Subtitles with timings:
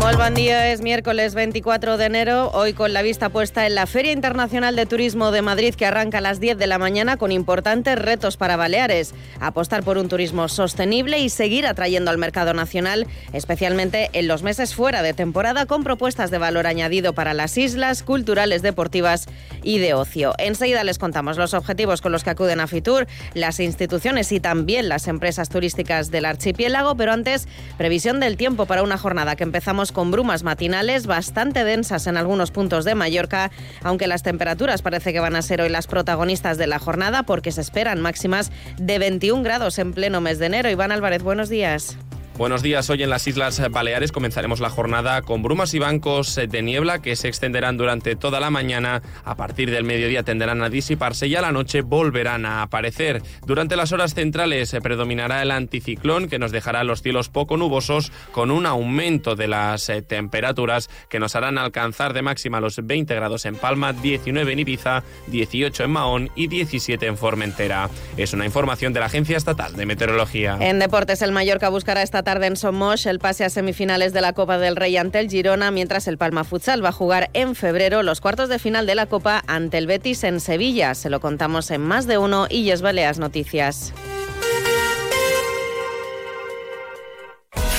[0.00, 3.86] Muy buen día, es miércoles 24 de enero, hoy con la vista puesta en la
[3.86, 7.32] Feria Internacional de Turismo de Madrid que arranca a las 10 de la mañana con
[7.32, 9.12] importantes retos para Baleares.
[9.40, 14.74] Apostar por un turismo sostenible y seguir atrayendo al mercado nacional, especialmente en los meses
[14.74, 19.28] fuera de temporada, con propuestas de valor añadido para las islas, culturales, deportivas
[19.62, 20.32] y de ocio.
[20.38, 24.88] Enseguida les contamos los objetivos con los que acuden a Fitur, las instituciones y también
[24.88, 27.46] las empresas turísticas del archipiélago, pero antes,
[27.76, 32.50] previsión del tiempo para una jornada que empezamos con brumas matinales bastante densas en algunos
[32.50, 33.50] puntos de Mallorca,
[33.82, 37.52] aunque las temperaturas parece que van a ser hoy las protagonistas de la jornada porque
[37.52, 40.70] se esperan máximas de 21 grados en pleno mes de enero.
[40.70, 41.96] Iván Álvarez, buenos días.
[42.40, 42.88] Buenos días.
[42.88, 47.14] Hoy en las Islas Baleares comenzaremos la jornada con brumas y bancos de niebla que
[47.14, 49.02] se extenderán durante toda la mañana.
[49.26, 53.20] A partir del mediodía tenderán a disiparse y a la noche volverán a aparecer.
[53.44, 58.50] Durante las horas centrales predominará el anticiclón que nos dejará los cielos poco nubosos con
[58.50, 63.44] un aumento de las eh, temperaturas que nos harán alcanzar de máxima los 20 grados
[63.44, 67.90] en Palma, 19 en Ibiza, 18 en Mahón y 17 en Formentera.
[68.16, 70.56] Es una información de la Agencia Estatal de Meteorología.
[70.58, 74.32] En deportes, el Mallorca buscará esta tarde en Somos el pase a semifinales de la
[74.32, 78.04] Copa del Rey ante el Girona, mientras el Palma Futsal va a jugar en febrero
[78.04, 80.94] los cuartos de final de la Copa ante el Betis en Sevilla.
[80.94, 83.92] Se lo contamos en más de uno y Yes Baleas Noticias.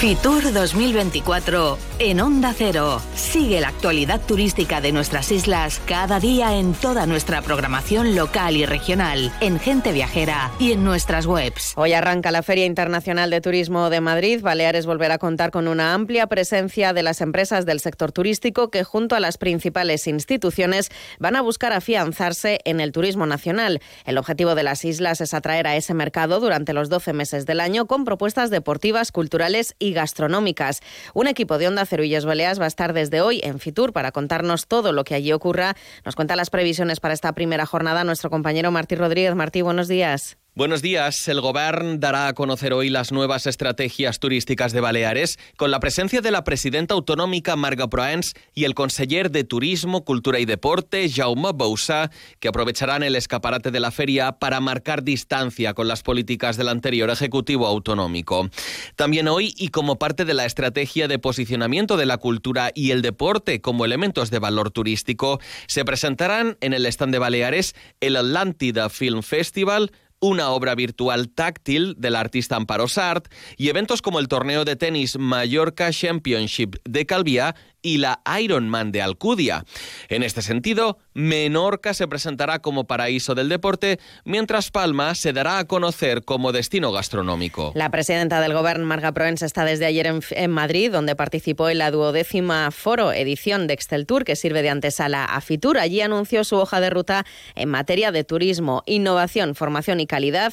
[0.02, 3.00] Fitur 2024 en Onda Cero.
[3.14, 8.66] Sigue la actualidad turística de nuestras islas cada día en toda nuestra programación local y
[8.66, 11.74] regional, en Gente Viajera y en nuestras webs.
[11.76, 14.42] Hoy arranca la Feria Internacional de Turismo de Madrid.
[14.42, 18.84] Baleares volverá a contar con una amplia presencia de las empresas del sector turístico que
[18.84, 23.82] junto a las principales instituciones van a buscar afianzarse en el turismo nacional.
[24.08, 27.60] El objetivo de las islas es atraer a ese mercado durante los 12 meses del
[27.60, 30.82] año con propuestas deportivas, culturales y gastronómicas.
[31.14, 34.68] Un equipo de Onda Cerulles Baleas va a estar desde hoy en Fitur para contarnos
[34.68, 35.76] todo lo que allí ocurra.
[36.06, 39.36] Nos cuenta las previsiones para esta primera jornada nuestro compañero Martí Rodríguez.
[39.36, 40.41] Martí, buenos días.
[40.54, 41.30] Buenos días.
[41.30, 46.20] El Gobierno dará a conocer hoy las nuevas estrategias turísticas de Baleares con la presencia
[46.20, 51.54] de la presidenta autonómica Marga Proens y el conseller de Turismo, Cultura y Deporte, Jaume
[51.54, 56.68] Boussa, que aprovecharán el escaparate de la feria para marcar distancia con las políticas del
[56.68, 58.50] anterior Ejecutivo Autonómico.
[58.98, 63.02] También hoy, y como parte de la estrategia de posicionamiento de la cultura y el
[63.02, 68.90] deporte como elementos de valor turístico, se presentarán en el stand de Baleares el Atlántida
[68.90, 73.28] Film Festival, una obra virtual táctil del artista Amparo Sart
[73.58, 79.02] y eventos como el torneo de tenis Mallorca Championship de Calvía y la Ironman de
[79.02, 79.66] Alcudia.
[80.10, 85.66] En este sentido, Menorca se presentará como paraíso del deporte, mientras Palma se dará a
[85.66, 87.72] conocer como destino gastronómico.
[87.76, 91.92] La presidenta del Gobierno, Marga Proens, está desde ayer en, Madrid, donde participó en la
[91.92, 95.78] duodécima foro edición de Excel Tour, que sirve de antesala a Fitur.
[95.78, 100.08] Allí anunció su hoja de ruta en materia de turismo, innovación, formación y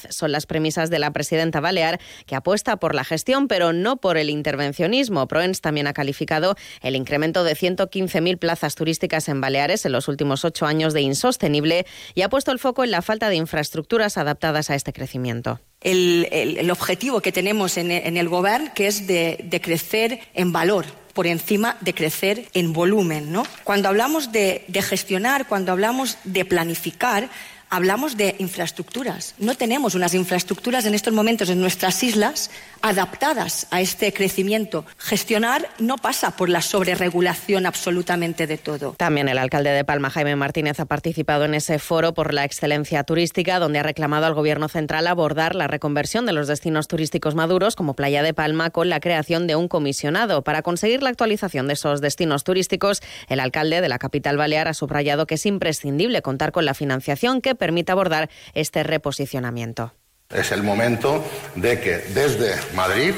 [0.09, 4.17] Son las premisas de la presidenta Balear, que apuesta por la gestión, pero no por
[4.17, 5.27] el intervencionismo.
[5.27, 10.45] Proens también ha calificado el incremento de 115.000 plazas turísticas en Baleares en los últimos
[10.45, 14.69] ocho años de insostenible y ha puesto el foco en la falta de infraestructuras adaptadas
[14.69, 15.59] a este crecimiento.
[15.81, 21.77] El, objetivo que tenemos en el, Gobierno, que es de, crecer en valor por encima
[21.81, 23.31] de crecer en volumen.
[23.31, 23.43] ¿no?
[23.63, 27.29] Cuando hablamos de gestionar, cuando hablamos de planificar,
[27.69, 29.35] hablamos de infraestructuras.
[29.37, 34.85] No tenemos unas infraestructuras en estos momentos en nuestras islas adaptadas a este crecimiento.
[34.97, 38.95] Gestionar no pasa por la sobreregulación absolutamente de todo.
[38.97, 43.03] También el alcalde de Palma, Jaime Martínez, ha participado en ese foro por la excelencia
[43.03, 47.75] turística, donde ha reclamado al Gobierno central abordar la reconversión de los destinos turísticos maduros,
[47.75, 50.43] como Playa de Palma, con la creación de un comisionado.
[50.43, 54.73] Para conseguir la actualización de esos destinos turísticos, el alcalde de la capital balear ha
[54.73, 59.93] subrayado que es imprescindible contar con la financiación que permita abordar este reposicionamiento.
[60.29, 61.23] Es el momento
[61.55, 63.13] de que desde Madrid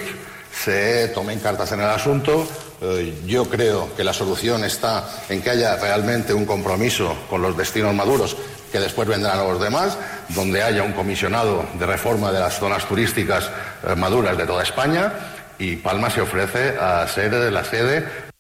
[0.52, 2.48] se tomen cartas en el asunto.
[2.82, 7.56] Eh, yo creo que la solución está en que haya realmente un compromiso con los
[7.56, 8.36] destinos maduros,
[8.72, 9.98] que después vendrán los demás,
[10.30, 13.50] donde haya un comisionado de reforma de las zonas turísticas
[13.88, 15.14] eh, maduras de toda España
[15.60, 18.31] y Palma se ofrece a ser la sede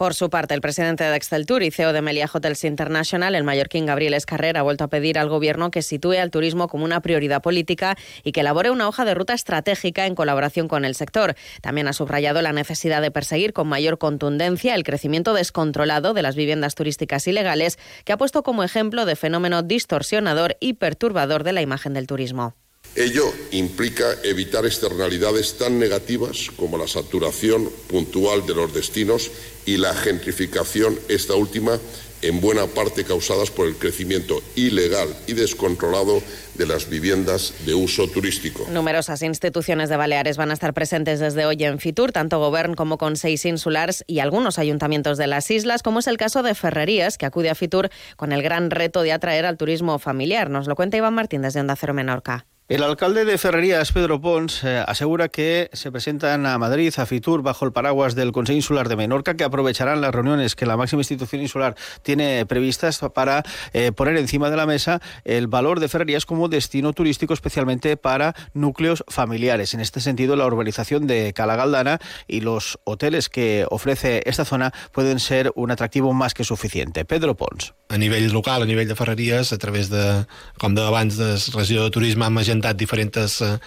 [0.00, 3.44] Por su parte, el presidente de Excel Tour y CEO de Melia Hotels International, el
[3.44, 7.02] mallorquín Gabriel Escarrer, ha vuelto a pedir al gobierno que sitúe al turismo como una
[7.02, 11.34] prioridad política y que elabore una hoja de ruta estratégica en colaboración con el sector.
[11.60, 16.34] También ha subrayado la necesidad de perseguir con mayor contundencia el crecimiento descontrolado de las
[16.34, 21.60] viviendas turísticas ilegales, que ha puesto como ejemplo de fenómeno distorsionador y perturbador de la
[21.60, 22.54] imagen del turismo.
[22.96, 29.30] Ello implica evitar externalidades tan negativas como la saturación puntual de los destinos
[29.64, 31.78] y la gentrificación, esta última
[32.22, 36.22] en buena parte causadas por el crecimiento ilegal y descontrolado
[36.54, 38.66] de las viviendas de uso turístico.
[38.70, 42.98] Numerosas instituciones de Baleares van a estar presentes desde hoy en Fitur, tanto Gobierno como
[42.98, 47.16] con seis insulares y algunos ayuntamientos de las islas, como es el caso de Ferrerías,
[47.16, 50.50] que acude a Fitur con el gran reto de atraer al turismo familiar.
[50.50, 52.46] Nos lo cuenta Iván Martín desde Onda Cero Menorca.
[52.70, 57.42] El alcalde de Ferrerías, Pedro Pons, eh, asegura que se presentan a Madrid, a Fitur,
[57.42, 61.00] bajo el paraguas del Consejo Insular de Menorca, que aprovecharán las reuniones que la máxima
[61.00, 66.26] institución insular tiene previstas para eh, poner encima de la mesa el valor de Ferrerías
[66.26, 69.74] como destino turístico, especialmente para núcleos familiares.
[69.74, 75.18] En este sentido, la urbanización de Calagaldana y los hoteles que ofrece esta zona pueden
[75.18, 77.04] ser un atractivo más que suficiente.
[77.04, 77.74] Pedro Pons.
[77.88, 80.24] A nivel local, a nivel de Ferrerías, a través de,
[80.56, 82.26] com de abans, de regió de turisme,
[82.60, 83.58] dar diferentes eh,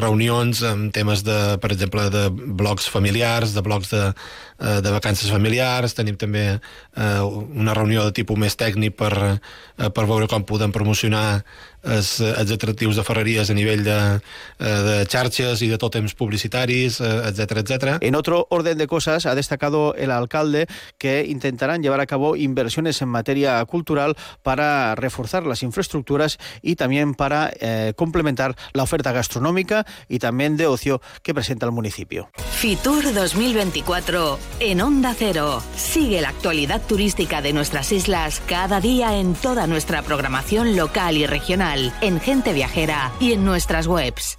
[0.00, 4.02] reunions amb temes de, per exemple, de blocs familiars, de blocs de,
[4.58, 9.90] eh, de vacances familiars, tenim també eh, una reunió de tipus més tècnic per, eh,
[9.90, 11.42] per veure com podem promocionar
[11.82, 13.98] els, els atractius de ferreries a nivell de,
[14.58, 17.98] de xarxes y de tótems publicitaris, etcétera, etcétera.
[18.00, 20.66] En otro orden de cosas, ha destacado el alcalde
[20.98, 27.14] que intentarán llevar a cabo inversiones en materia cultural para reforzar las infraestructuras y también
[27.14, 32.30] para eh, complementar la oferta gastronómica y también de ocio que presenta el municipio.
[32.58, 35.62] Fitur 2024 en Onda Cero.
[35.76, 41.26] Sigue la actualidad turística de nuestras islas cada día en toda nuestra programación local y
[41.26, 44.38] regional, en Gente Viajera y en nuestras webs.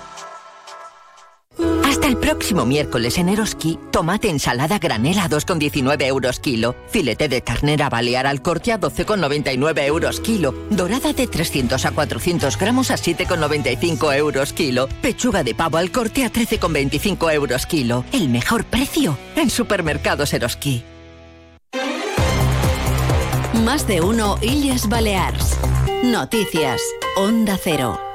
[2.11, 7.87] El próximo miércoles en Eroski, tomate ensalada granela a 2,19 euros kilo, filete de ternera
[7.89, 14.13] balear al corte a 12,99 euros kilo, dorada de 300 a 400 gramos a 7,95
[14.17, 18.03] euros kilo, pechuga de pavo al corte a 13,25 euros kilo.
[18.11, 20.83] El mejor precio en supermercados Eroski.
[23.63, 25.57] Más de uno Illes Balears.
[26.03, 26.81] Noticias.
[27.15, 28.10] Onda Cero.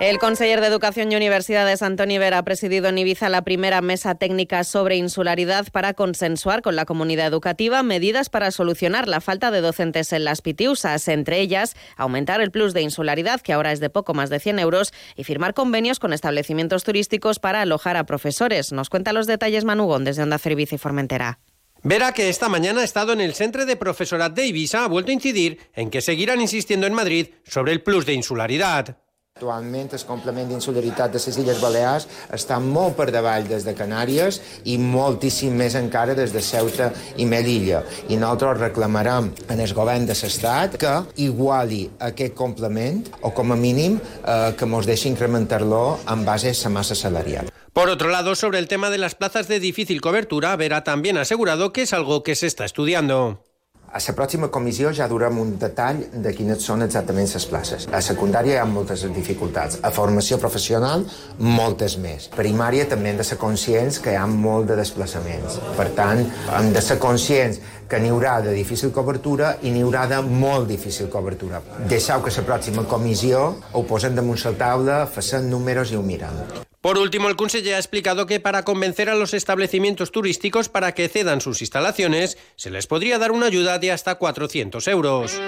[0.00, 4.14] El conseller de Educación y Universidades, Antoni Vera, ha presidido en Ibiza la primera mesa
[4.14, 9.60] técnica sobre insularidad para consensuar con la comunidad educativa medidas para solucionar la falta de
[9.60, 13.90] docentes en las pitiusas, entre ellas aumentar el plus de insularidad, que ahora es de
[13.90, 18.70] poco más de 100 euros, y firmar convenios con establecimientos turísticos para alojar a profesores.
[18.70, 21.40] Nos cuenta los detalles Manugón desde Onda Cero Ibiza y Formentera.
[21.82, 25.10] Verá que esta mañana ha estado en el Centro de Profesorat de Ibiza, ha vuelto
[25.10, 28.98] a incidir en que seguirán insistiendo en Madrid sobre el plus de insularidad.
[29.38, 34.40] Actualment el complement d'insularitat de les Illes Balears està molt per davall des de Canàries
[34.66, 36.88] i moltíssim més encara des de Ceuta
[37.22, 37.84] i Melilla.
[38.10, 43.60] I nosaltres reclamarem en el govern de l'Estat que iguali aquest complement o com a
[43.62, 47.54] mínim eh, que ens deixi incrementar-lo en base a la massa salarial.
[47.72, 51.20] Por otro lado, sobre el tema de las plazas de difícil cobertura, Vera también ha
[51.20, 53.47] asegurado que es algo que se está estudiando.
[53.88, 57.86] A la pròxima comissió ja durem un detall de quines són exactament les places.
[57.88, 59.78] A secundària hi ha moltes dificultats.
[59.80, 61.06] A formació professional,
[61.38, 62.28] moltes més.
[62.36, 65.56] Primària també hem de ser conscients que hi ha molt de desplaçaments.
[65.80, 66.22] Per tant,
[66.60, 70.68] hem de ser conscients que n'hi haurà de difícil cobertura i n'hi haurà de molt
[70.68, 71.64] difícil cobertura.
[71.88, 76.67] Deixeu que la pròxima comissió ho posem damunt la taula, facin números i ho mirem.
[76.80, 81.08] Por último, el conseller ha explicado que para convencer a los establecimientos turísticos para que
[81.08, 85.40] cedan sus instalaciones, se les podría dar una ayuda de hasta 400 euros.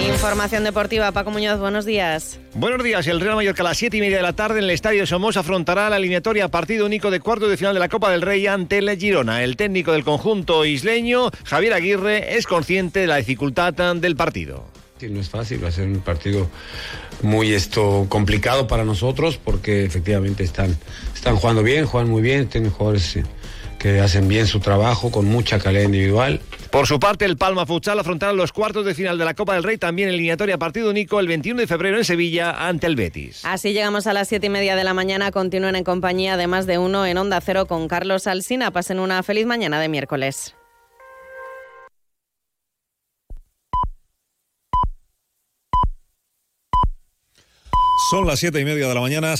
[0.00, 2.38] Información deportiva, Paco Muñoz, buenos días.
[2.54, 4.70] Buenos días, el Real Mallorca a las 7 y media de la tarde en el
[4.70, 8.22] Estadio Somos afrontará la eliminatoria partido único de cuarto de final de la Copa del
[8.22, 9.42] Rey ante el Girona.
[9.42, 14.73] El técnico del conjunto isleño, Javier Aguirre, es consciente de la dificultad del partido.
[15.00, 16.48] No es fácil, va a ser un partido
[17.20, 20.76] muy esto complicado para nosotros porque efectivamente están,
[21.14, 23.18] están jugando bien, juegan muy bien, tienen jugadores
[23.78, 27.98] que hacen bien su trabajo con mucha calidad individual, Por su parte, el Palma Futsal
[27.98, 31.20] afrontará los cuartos de final de la Copa del Rey también en eliminatoria partido único
[31.20, 33.44] el 21 de febrero en Sevilla ante el Betis.
[33.44, 35.30] Así llegamos a las siete y media de la mañana.
[35.32, 38.70] Continúen en compañía de más de uno en Onda Cero con Carlos Alsina.
[38.70, 40.54] Pasen una feliz mañana de miércoles.
[48.10, 49.34] Son las siete y media de la mañana.